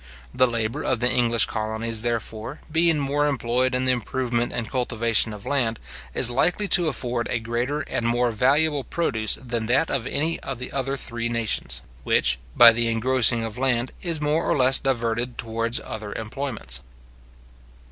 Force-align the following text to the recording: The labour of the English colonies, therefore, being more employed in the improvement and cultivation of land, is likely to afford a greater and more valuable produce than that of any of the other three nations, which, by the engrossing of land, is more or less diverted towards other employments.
The 0.33 0.47
labour 0.47 0.81
of 0.83 0.99
the 0.99 1.11
English 1.11 1.45
colonies, 1.45 2.01
therefore, 2.01 2.59
being 2.71 2.97
more 2.97 3.27
employed 3.27 3.75
in 3.75 3.85
the 3.85 3.91
improvement 3.91 4.51
and 4.51 4.67
cultivation 4.67 5.31
of 5.31 5.45
land, 5.45 5.79
is 6.15 6.31
likely 6.31 6.67
to 6.69 6.87
afford 6.87 7.27
a 7.27 7.37
greater 7.37 7.81
and 7.81 8.07
more 8.07 8.31
valuable 8.31 8.83
produce 8.83 9.35
than 9.35 9.67
that 9.67 9.91
of 9.91 10.07
any 10.07 10.39
of 10.39 10.57
the 10.57 10.71
other 10.71 10.97
three 10.97 11.29
nations, 11.29 11.83
which, 12.03 12.39
by 12.55 12.71
the 12.71 12.87
engrossing 12.87 13.45
of 13.45 13.59
land, 13.59 13.91
is 14.01 14.19
more 14.19 14.49
or 14.49 14.57
less 14.57 14.79
diverted 14.79 15.37
towards 15.37 15.79
other 15.81 16.13
employments. 16.13 16.81